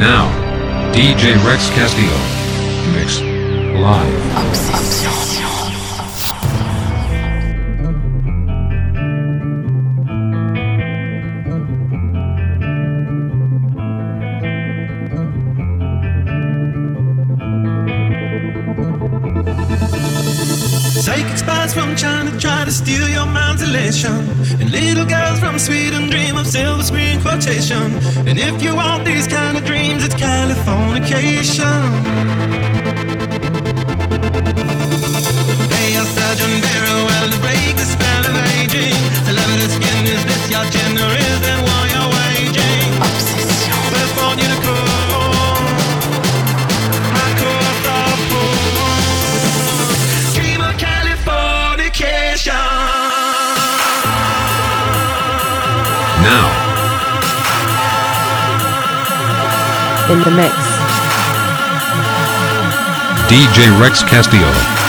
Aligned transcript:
Now, 0.00 0.32
DJ 0.94 1.36
Rex 1.44 1.68
Castillo. 1.76 2.16
Mix. 2.94 3.20
Live. 3.20 4.30
Psychic 21.00 21.36
spies 21.36 21.74
from 21.74 21.94
China 21.94 22.38
try 22.38 22.64
to 22.64 22.70
steal 22.70 23.06
your 23.08 23.26
mind's 23.26 23.62
elation. 23.62 24.12
And 24.60 24.70
little 24.70 25.04
girls 25.04 25.40
from 25.40 25.58
Sweden 25.58 26.08
dream 26.08 26.36
of 26.36 26.46
silver 26.46 26.82
screen 26.82 27.20
quotation. 27.20 27.92
And 28.26 28.38
if 28.38 28.62
you 28.62 28.74
want 28.76 29.04
these 29.04 29.26
Californication. 31.10 32.29
DJ 63.30 63.70
Rex 63.80 64.02
Castillo. 64.02 64.79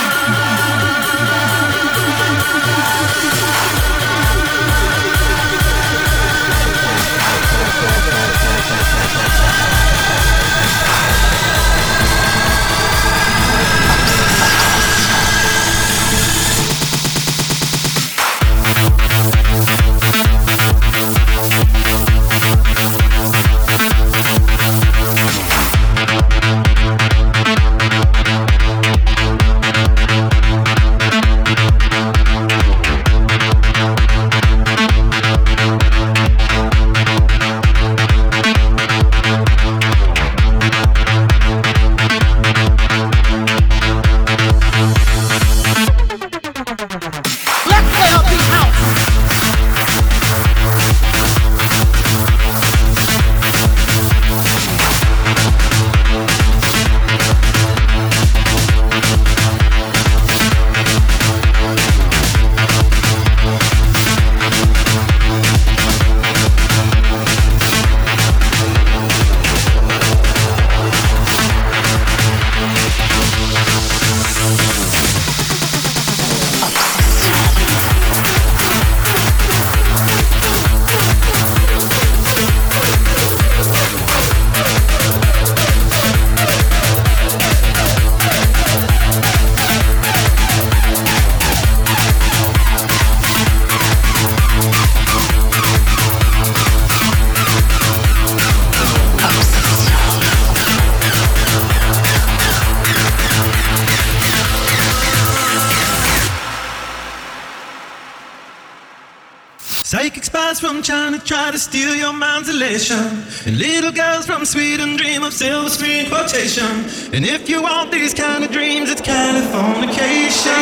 Your. 112.62 113.26
And 113.48 113.58
little 113.58 113.92
girls 113.92 114.28
from 114.28 114.46
Sweden 114.46 114.96
dream 114.96 115.24
of 115.24 115.34
silver 115.34 115.70
screen 115.70 116.06
quotation. 116.08 116.86
And 117.12 117.26
if 117.26 117.50
you 117.50 117.64
want 117.64 117.92
these 117.92 118.14
kind 118.14 118.44
of 118.44 118.52
dreams, 118.52 118.92
it's 118.92 119.02
Californication. 119.02 120.62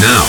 Now, 0.00 0.24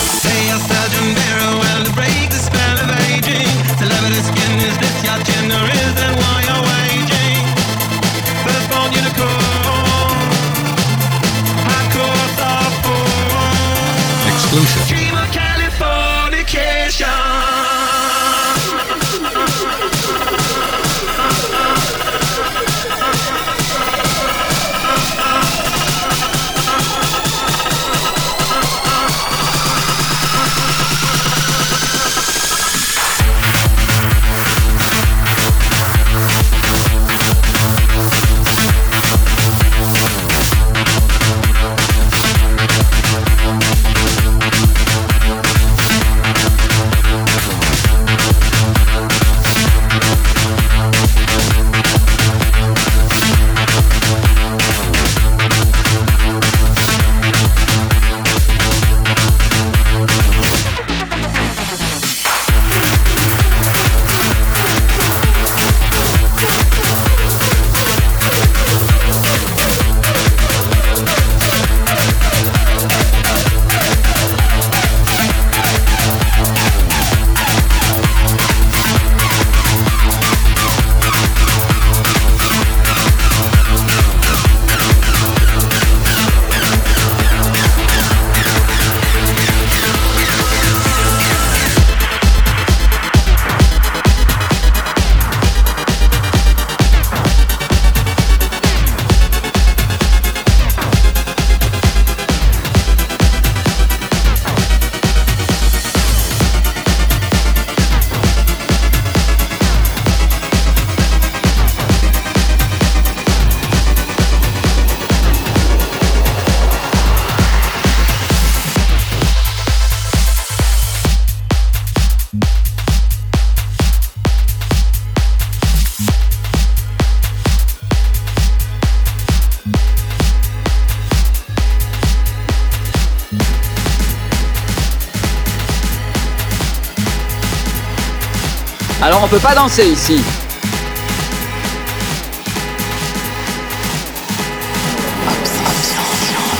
ici. 139.82 140.22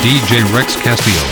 DJ 0.02 0.42
Rex 0.52 0.76
Castillo. 0.82 1.22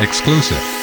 Exclusive. 0.00 0.77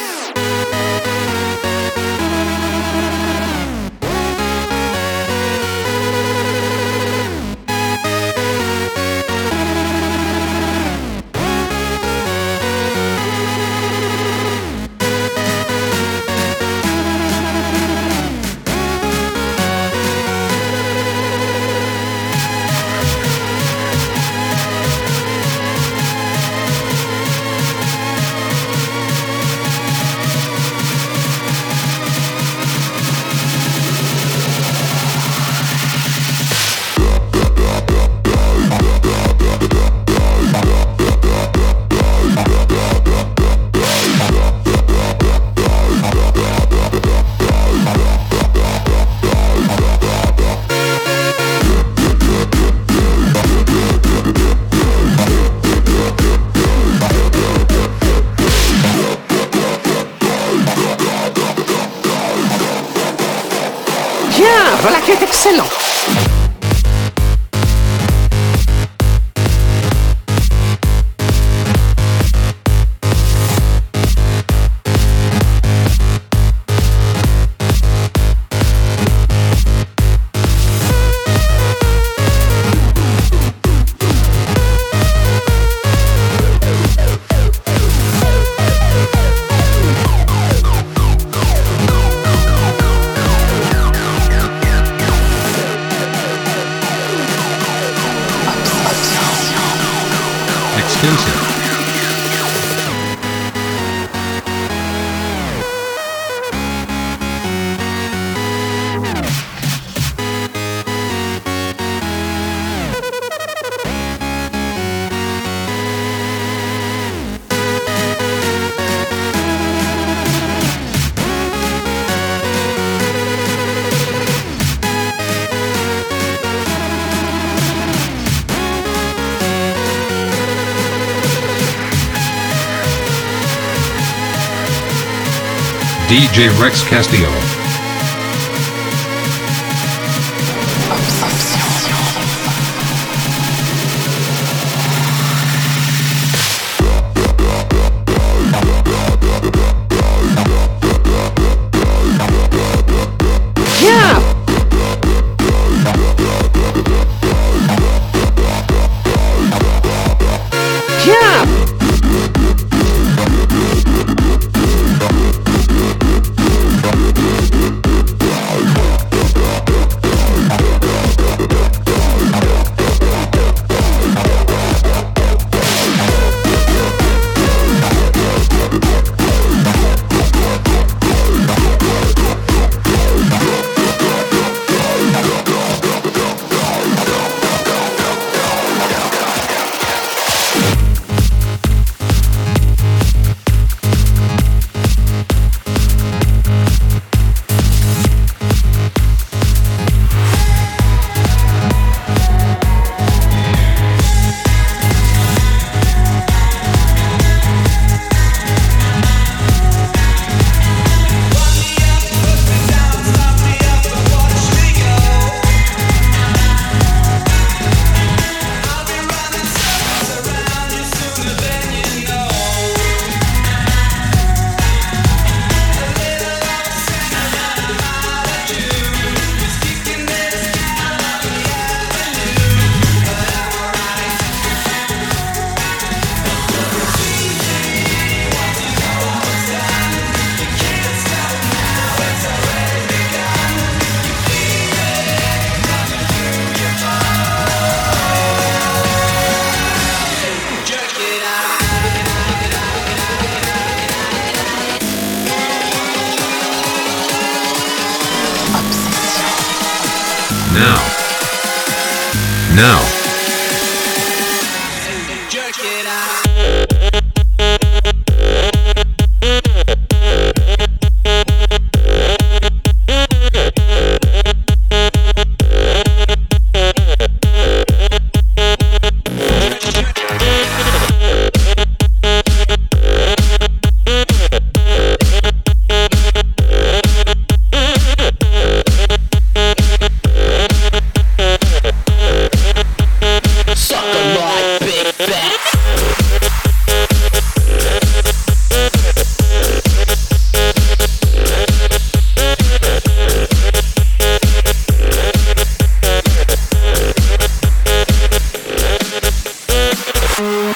DJ 136.35 136.49
Rex 136.59 136.83
Castillo. 136.83 137.44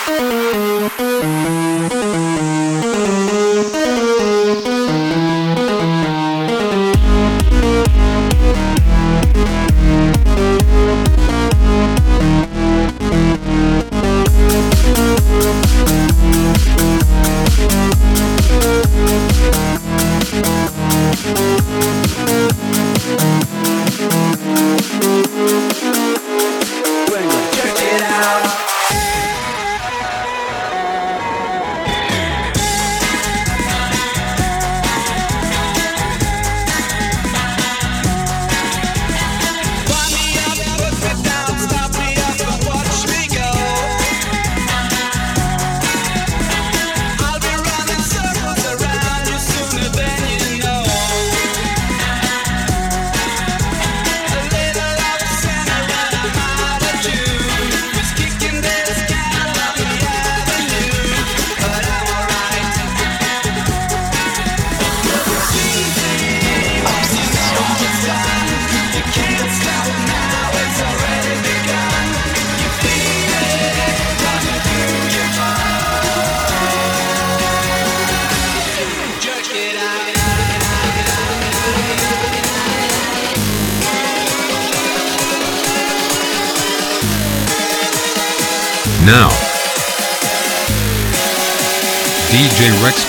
Música 0.10 0.69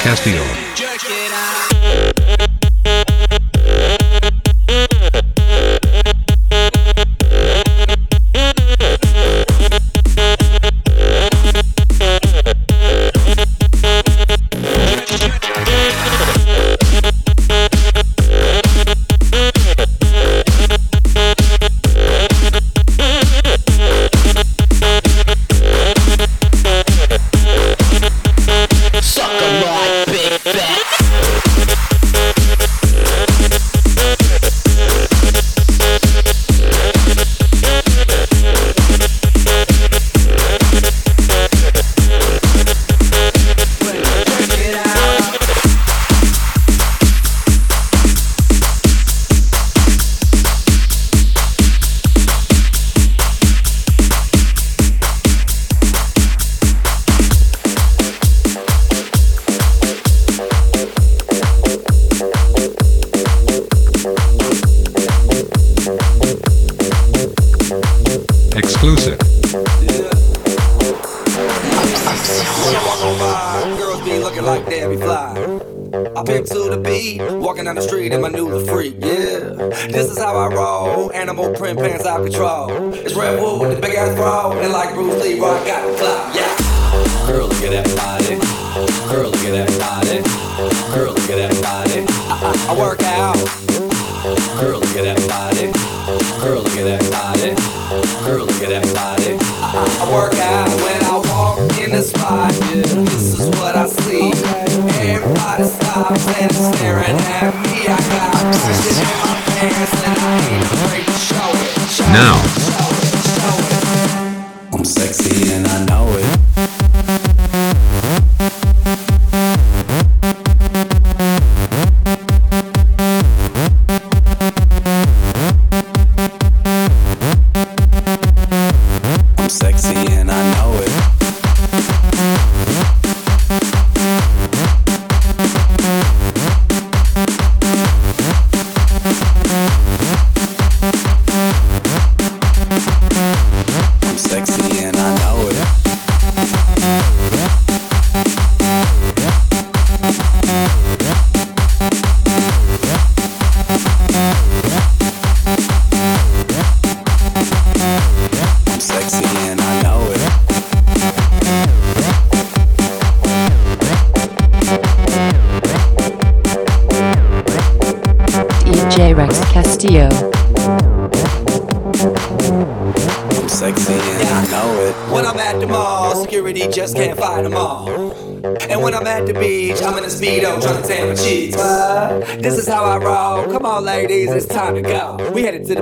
Castillo. 0.03 0.50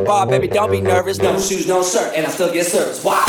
bar, 0.08 0.26
baby, 0.26 0.48
don't 0.48 0.70
be 0.70 0.80
nervous. 0.80 1.18
No 1.18 1.38
shoes, 1.38 1.68
no 1.68 1.84
shirt, 1.84 2.14
and 2.16 2.26
I 2.26 2.30
still 2.30 2.50
get 2.52 2.66
service. 2.66 3.04
Why? 3.04 3.27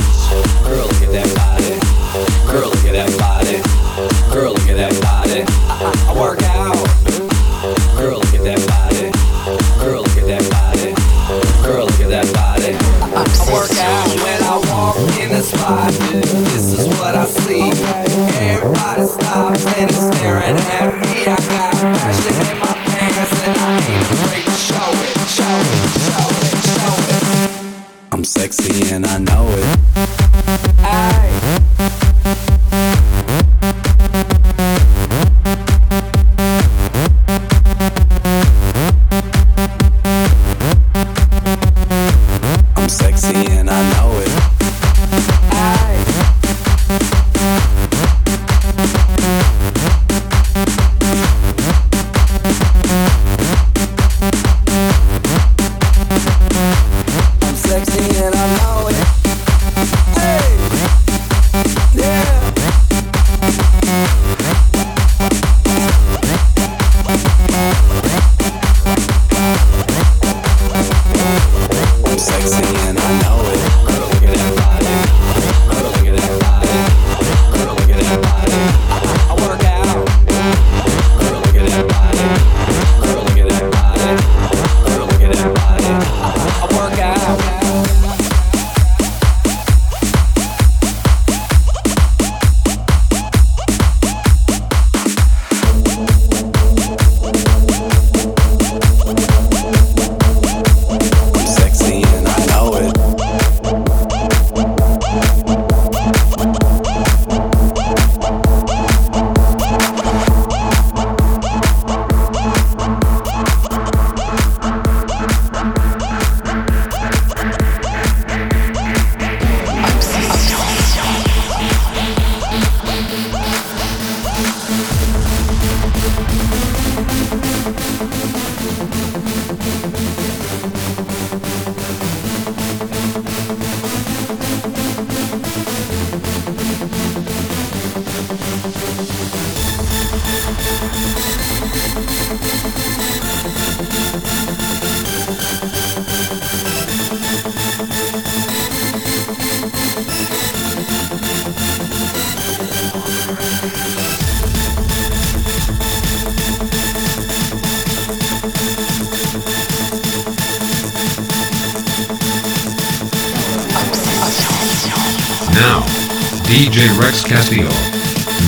DJ 166.50 166.90
Rex 167.00 167.22
Castillo. 167.24 167.70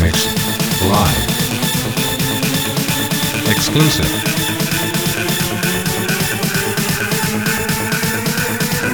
Mix. 0.01 0.27
Live. 0.81 1.27
Exclusive. 3.51 4.05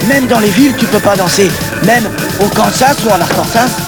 Même 0.07 0.27
dans 0.27 0.39
les 0.39 0.49
villes, 0.49 0.73
tu 0.77 0.85
peux 0.87 0.99
pas 0.99 1.15
danser. 1.15 1.51
Même 1.85 2.09
au 2.39 2.47
Kansas 2.47 2.97
ou 3.05 3.09
en 3.09 3.21
Arkansas. 3.21 3.86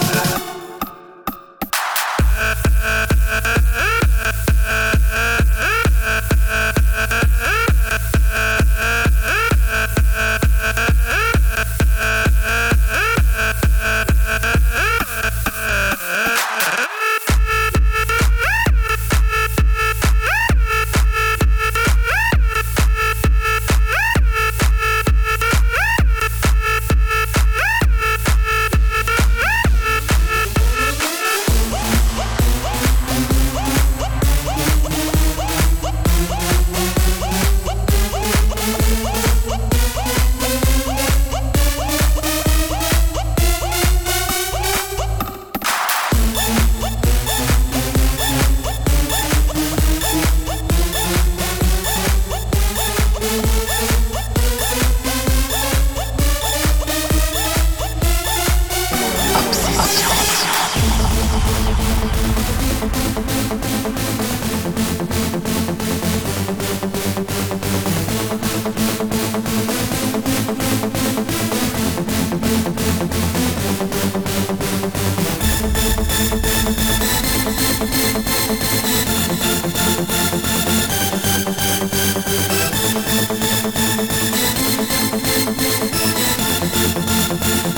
Your 87.30 87.38
DJ. 87.38 87.69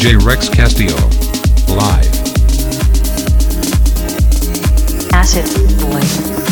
DJ 0.00 0.16
Rex 0.24 0.48
Castillo. 0.48 0.96
Live. 1.76 2.08
Acid 5.12 5.44
Boy. 5.78 6.49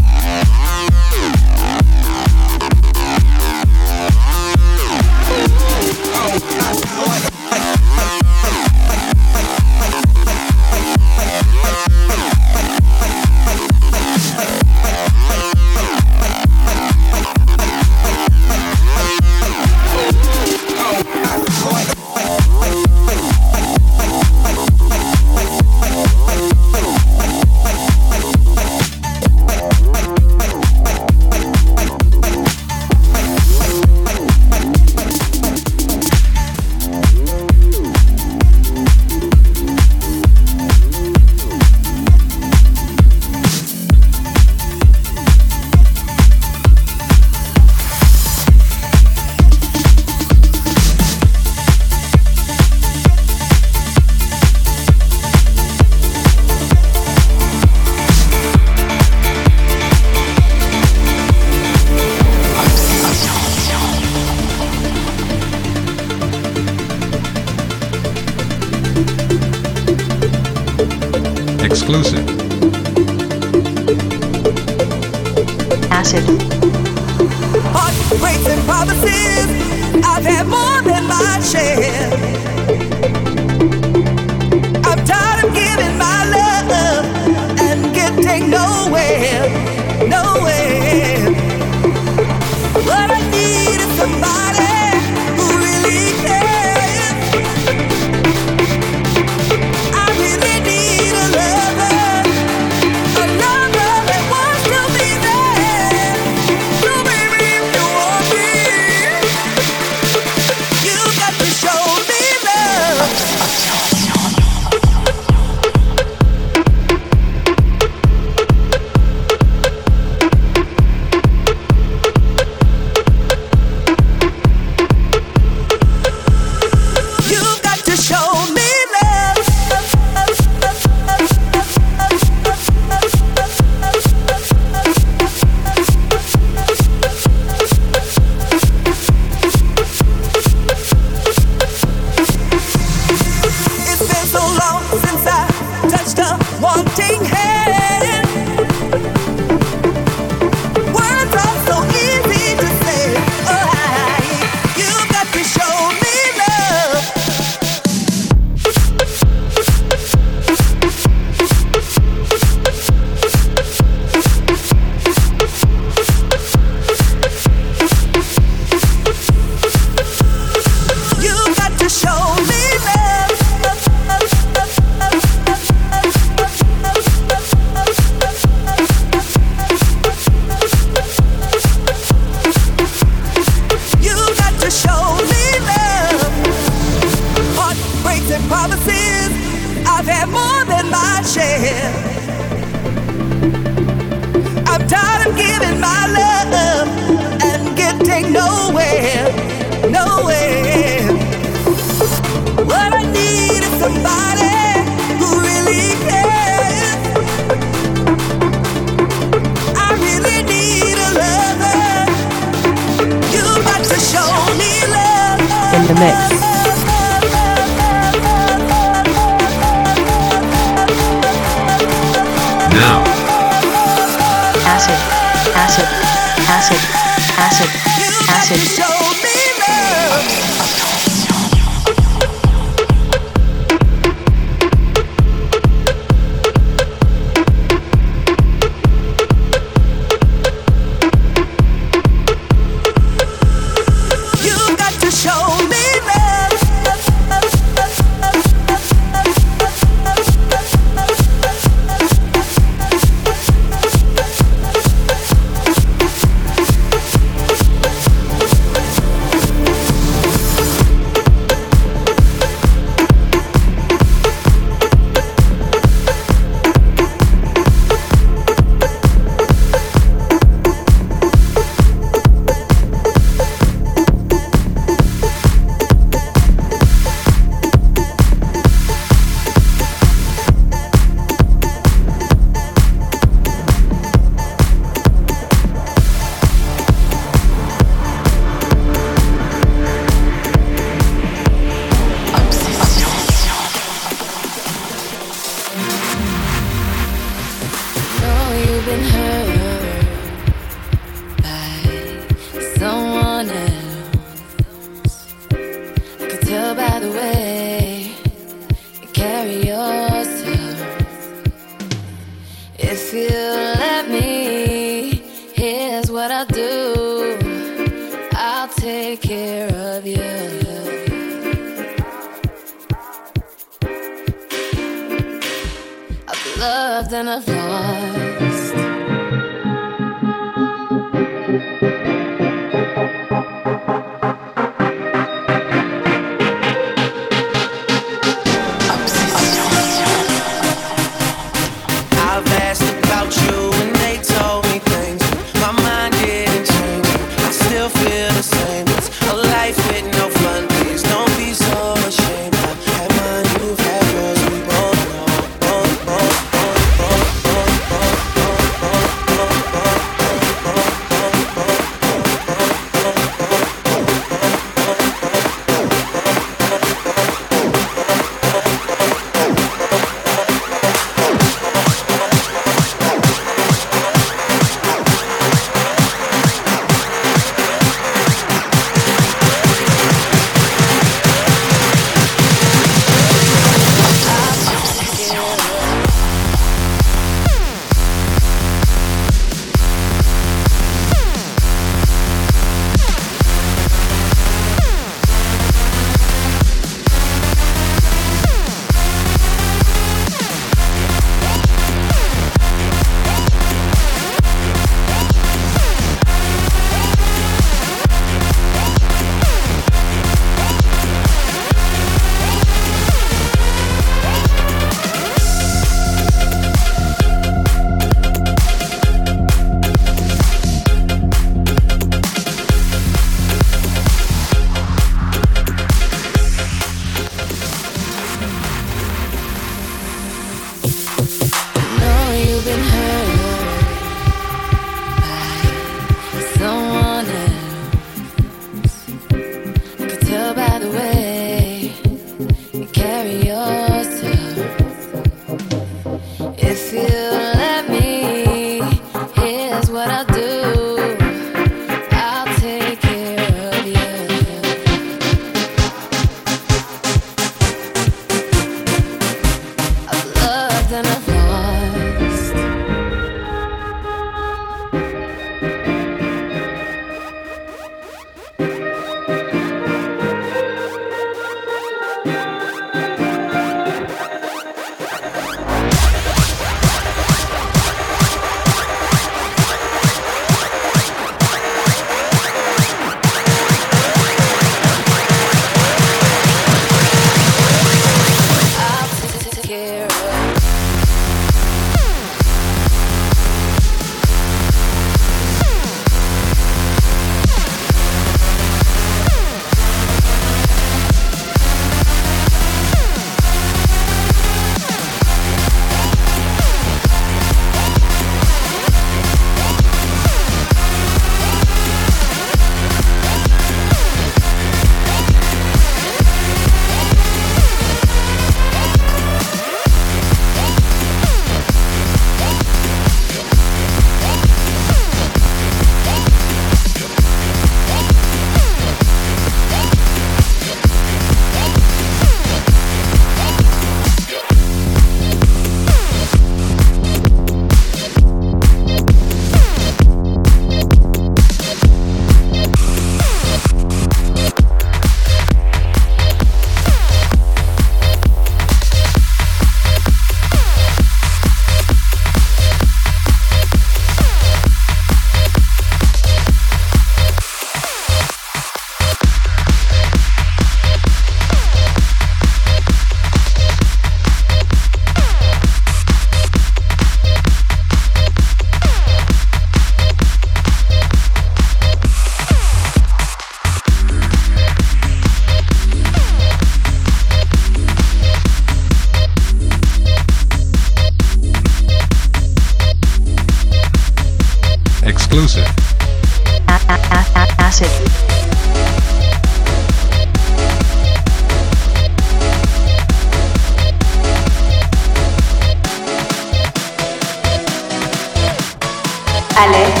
Alerte, 599.60 600.00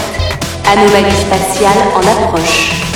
anomalie 0.70 1.10
spatiale 1.10 1.80
en 1.80 2.08
approche. 2.08 2.87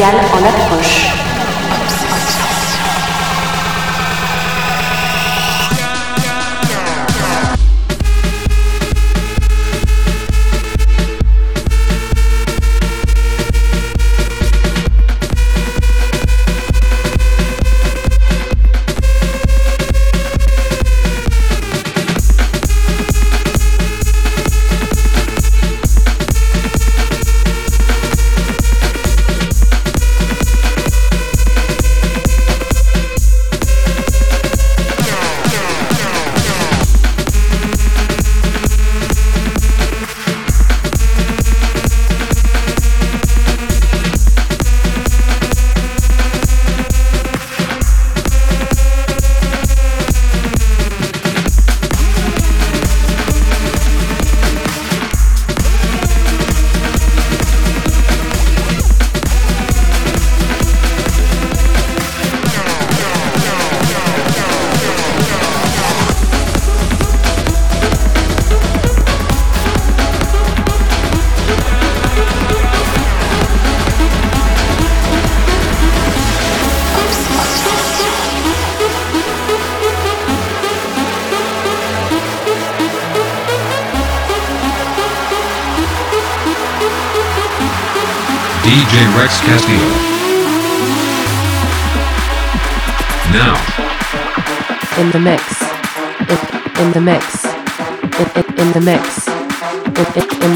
Oficial 0.00 0.16
Hola 0.32 0.49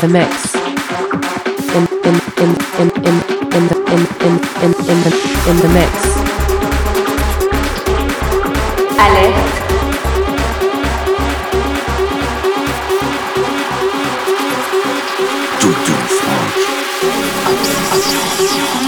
the 0.04 0.12
mix. 0.12 0.54
In 1.76 1.84
in 2.08 2.16
in 2.42 2.50
in 2.80 2.88
in 3.08 3.16
in 3.56 3.62
the 3.68 3.76
in 3.94 4.02
in 4.26 4.34
in 4.64 4.72
in 4.90 4.98
the 5.04 5.10
in 5.48 5.56
the 5.62 5.70
mix. 5.76 5.92
Alerte. 9.04 9.44
Tutu 15.60 15.96
Frank. 16.18 16.54
now. 18.54 18.83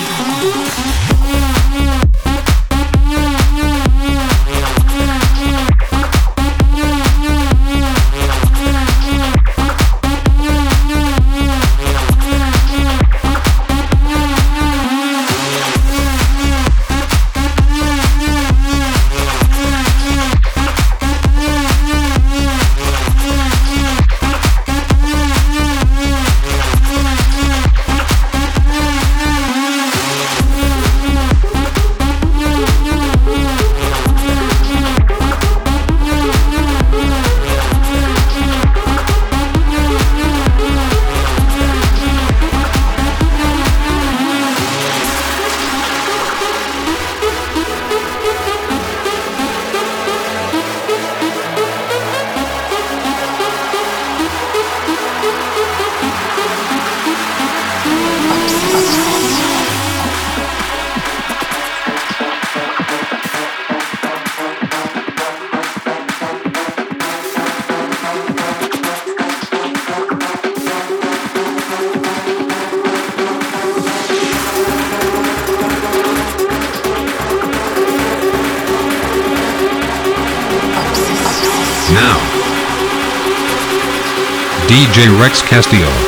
DJ 84.96 85.20
Rex 85.20 85.42
Castillo. 85.42 86.05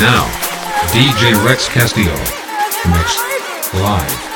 Now, 0.00 0.24
DJ 0.92 1.34
Rex 1.44 1.68
Castillo. 1.68 2.16
Mixed 2.88 3.74
live. 3.74 4.29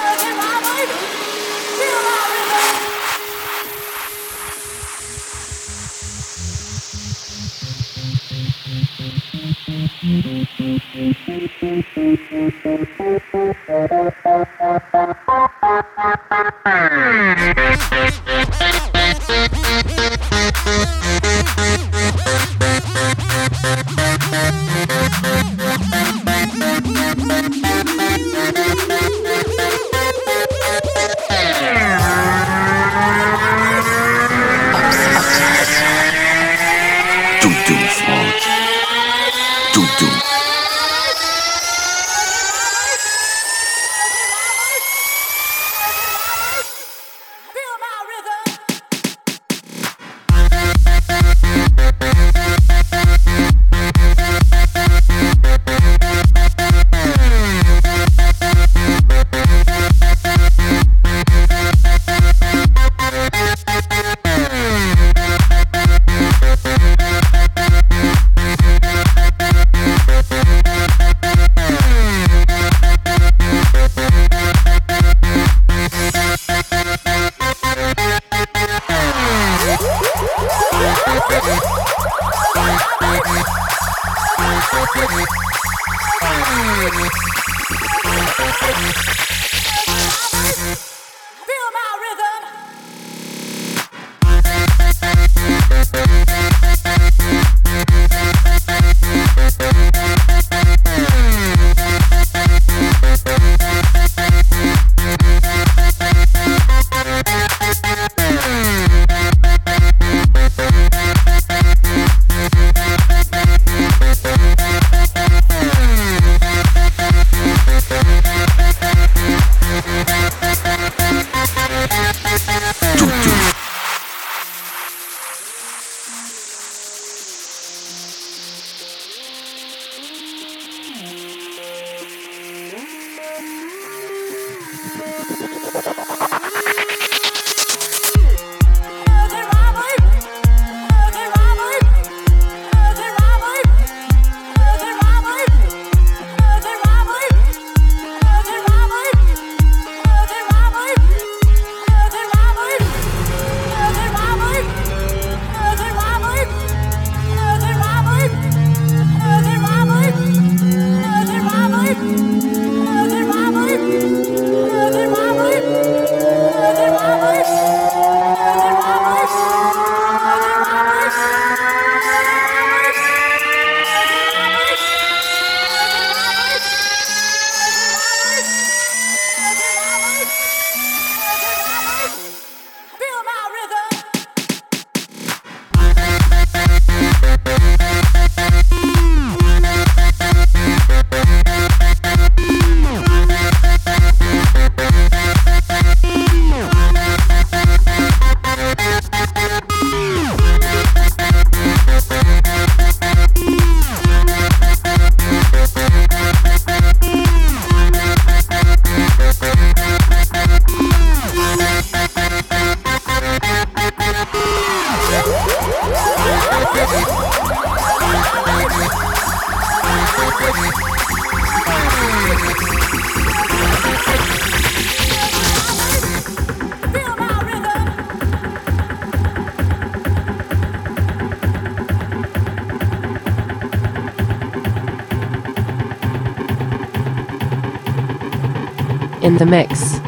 in 239.35 239.39
the 239.39 239.47
mix. 239.47 240.04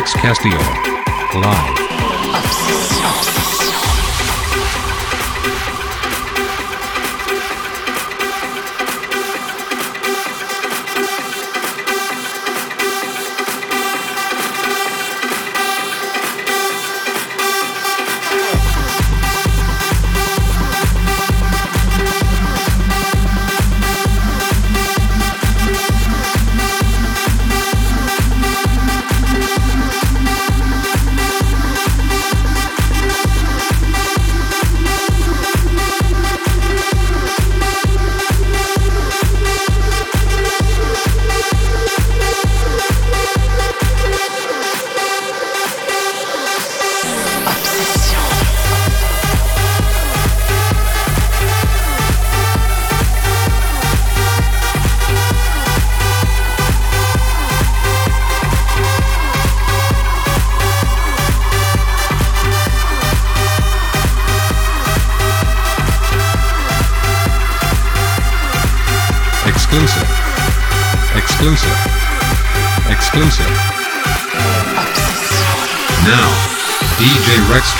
Rex 0.00 0.14
Castillo. 0.14 0.58
Live. 1.34 1.69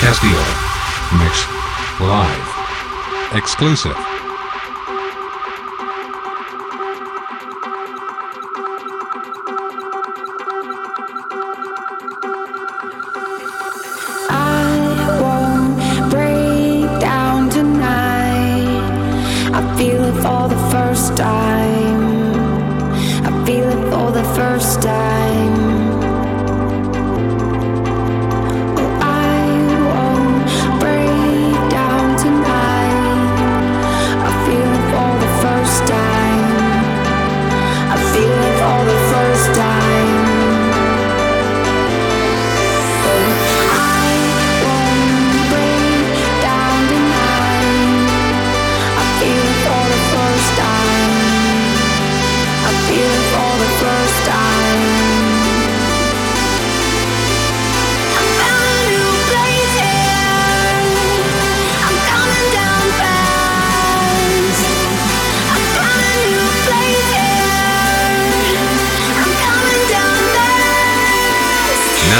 Castillo. 0.01 0.43
Mix. 1.19 1.45
Live. 1.99 3.37
Exclusive. 3.37 4.10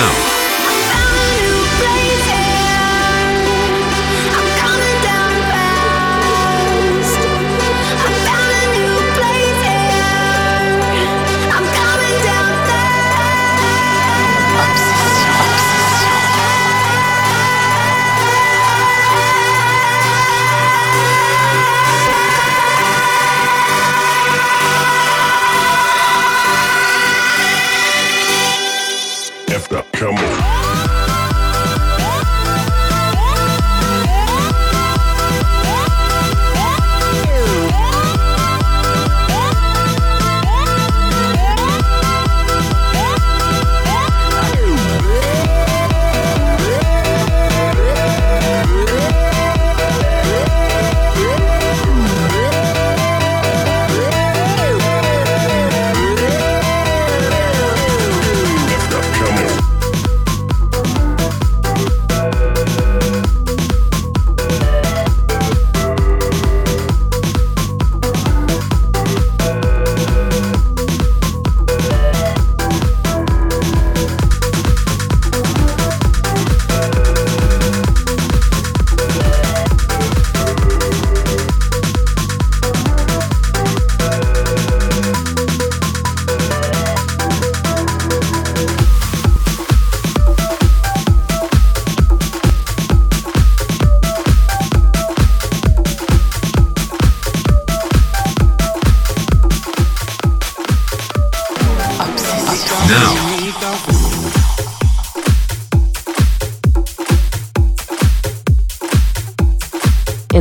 now. 0.02 0.31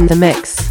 In 0.01 0.07
the 0.07 0.17
mix. 0.17 0.70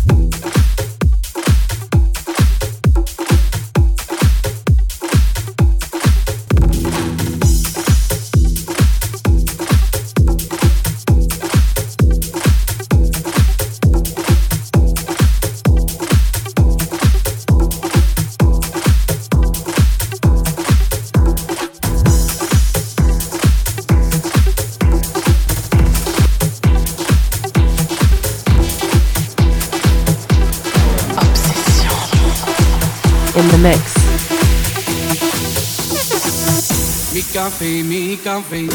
Café, 37.59 37.83
mi 37.83 38.17
café, 38.23 38.67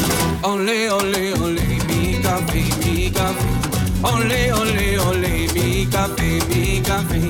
olé, 0.43 0.89
olé, 0.91 1.33
olé, 1.41 1.63
mi 1.87 2.21
café, 2.21 2.63
mi 2.85 3.09
café, 3.09 3.49
olé, 4.03 4.51
olé, 4.53 4.99
olé, 4.99 5.47
mi 5.55 5.87
café, 5.87 6.39
mi 6.49 6.81
café, 6.81 7.21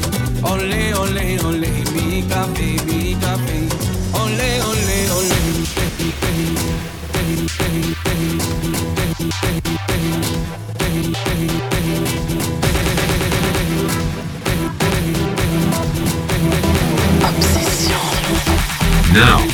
olé, 0.43 0.93
olé, 0.93 1.39
olé, 1.45 1.69
mi 1.93 2.23
café, 2.27 2.75
mi 2.85 3.15
café, 3.21 3.57
olé, 4.13 4.61
olé, 4.69 5.09
olé, 5.17 5.35
Now, 19.13 19.44